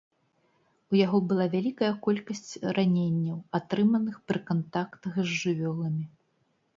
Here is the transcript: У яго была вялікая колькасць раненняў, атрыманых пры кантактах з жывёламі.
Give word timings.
У 0.93 0.95
яго 1.05 1.17
была 1.31 1.45
вялікая 1.55 1.89
колькасць 2.07 2.49
раненняў, 2.77 3.35
атрыманых 3.57 4.15
пры 4.31 4.39
кантактах 4.49 5.13
з 5.21 5.27
жывёламі. 5.43 6.05